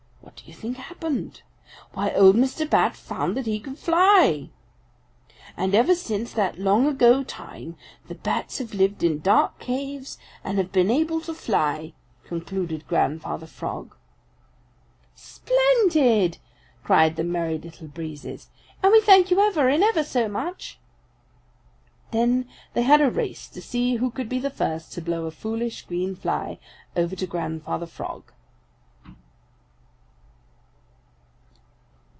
[0.23, 1.41] What do you think happened?
[1.93, 2.67] Why, old Mr.
[2.67, 4.49] Bat found that he could fly!
[5.57, 7.75] "And ever since that long ago time
[8.07, 11.93] the Bats have lived in dark caves and have been able to fly,"
[12.25, 13.95] concluded Grandfather Frog.
[15.15, 16.37] "Splendid!"
[16.83, 18.49] cried the Merry Little Breezes.
[18.81, 20.79] "And we thank you ever and ever so much!"
[22.11, 25.31] Then they had a race to see who could be the first to blow a
[25.31, 26.57] foolish green fly
[26.95, 28.31] over to Grandfather Frog.